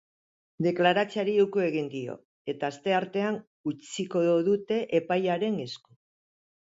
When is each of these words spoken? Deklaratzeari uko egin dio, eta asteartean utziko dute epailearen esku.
Deklaratzeari 0.67 1.33
uko 1.41 1.61
egin 1.65 1.89
dio, 1.91 2.15
eta 2.53 2.69
asteartean 2.73 3.37
utziko 3.73 4.23
dute 4.49 4.79
epailearen 5.01 5.61
esku. 5.67 5.95